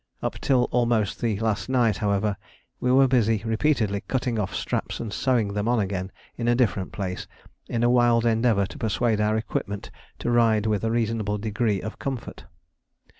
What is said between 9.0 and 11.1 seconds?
our equipment to ride with a